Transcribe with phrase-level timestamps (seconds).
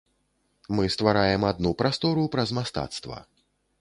[0.79, 3.23] Мы ствараем адну прастору праз мастацтва.